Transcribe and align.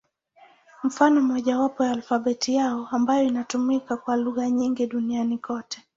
Mfano 0.83 1.21
mmojawapo 1.21 1.83
ni 1.83 1.89
alfabeti 1.89 2.55
yao, 2.55 2.87
ambayo 2.91 3.23
inatumika 3.27 3.97
kwa 3.97 4.15
lugha 4.17 4.49
nyingi 4.49 4.87
duniani 4.87 5.37
kote. 5.37 5.81